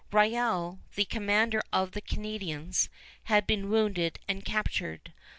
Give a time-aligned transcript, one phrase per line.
[0.11, 2.89] Riall, the commander of the Canadians,
[3.25, 5.13] had been wounded and captured.